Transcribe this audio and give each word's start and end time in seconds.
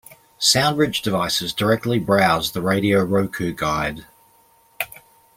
SoundBridge 0.39 1.03
devices 1.03 1.53
directly 1.53 1.99
browse 1.99 2.53
the 2.53 2.61
Radio 2.63 3.03
Roku 3.03 3.53
guide. 3.53 4.07